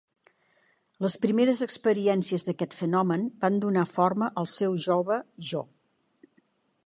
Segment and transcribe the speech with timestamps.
[1.05, 5.19] Les primeres experiències d'aquest fenomen van donar forma al seu jove
[5.53, 5.63] jo.